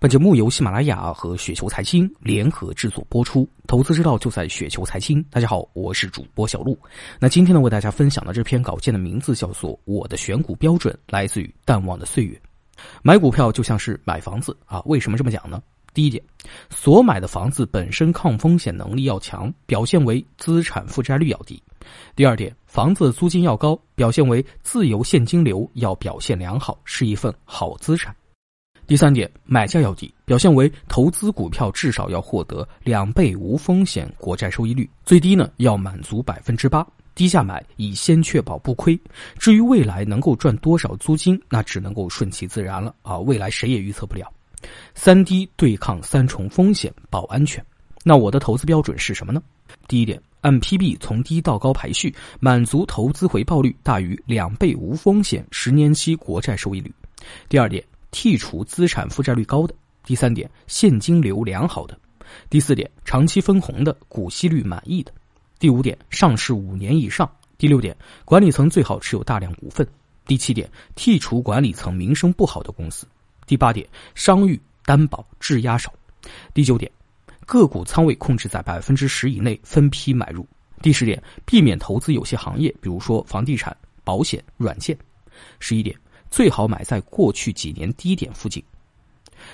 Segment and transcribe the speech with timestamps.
[0.00, 5.22] 本节目由喜马拉雅和雪球财经联合制作播出，投资之道就在雪球财经。
[5.24, 6.74] 大家好，我是主播小璐。
[7.18, 12.34] 那今天呢，为大家分享的这篇稿件的名字叫做《我的选股标准来自于淡忘的岁月》。
[13.02, 15.62] 买股票就像是买房子啊，为什么这么讲呢？
[15.92, 16.24] 第一点，
[16.70, 21.62] 所买的房子本身抗风险能力要强，表现为资产负债率要低；
[22.16, 28.16] 第二点，房子租金要高，表现为自由现金流要表现良好，是一份好资产。
[28.90, 36.84] 第三点，买价要低，表现为投资股票至少要获得两倍无风险国债收益率，最低呢要满足百分之八。
[37.14, 39.00] 低价买，以先确保不亏。
[39.38, 43.16] 至于未来能够赚多少租金，那只能够顺其自然了啊！
[43.16, 44.26] 未来谁也预测不了。
[44.92, 47.64] 三低对抗三重风险，保安全。
[48.02, 49.40] 那我的投资标准是什么呢？
[49.86, 56.92] 第一点，按 PB 从低到高排序，满足投资回报率大于两倍无风险十年期国债收益率。
[57.48, 57.84] 第二点。
[58.10, 59.74] 剔除资产负债率高的，
[60.04, 61.98] 第三点现金流良好的，
[62.48, 65.12] 第四点长期分红的股息率满意的，
[65.58, 69.86] 第五点上市五年以上，第六点管理层最好持有大量股份，
[70.26, 73.06] 第七点剔除管理层名声不好的公司，
[73.46, 75.92] 第八点商誉担保质押少，
[76.52, 76.90] 第九点
[77.46, 80.46] 个股仓位控制在百分之十以内，分批买入，
[80.82, 84.96] 第十点避免投资有些行业，比如说房地产、保险、软件，
[85.58, 85.96] 十一点。
[86.30, 88.62] 最好买在过去几年低点附近。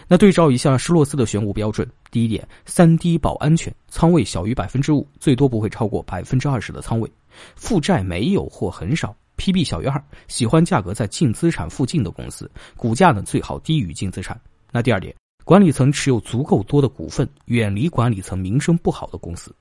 [0.08, 7.08] 那对照一下施洛斯的选股标准：第一点，三低保安全，仓位小于百分之五，最多不会超过百分之二十的仓位；
[7.54, 14.38] 负债没有或很少，PB 小于二，喜欢价格在净资产附近的公司，股价呢最好低于净资产。
[14.72, 19.54] 那第二点，管理层持有足够多的股份，远离管理层名声不好的公司。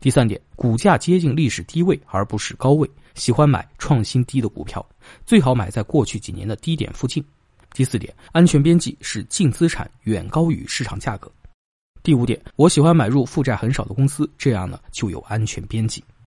[0.00, 4.84] 第三点，股价接近历史低位而不是高位，喜欢买创新低的股票，
[5.26, 7.24] 最好买在过去几年的低点附近。
[7.72, 11.30] 第四点，安全边际是净资产远高于市场价格。
[12.02, 16.02] 第五点，我喜欢买入负债很少的公司，这样呢就有安全边际。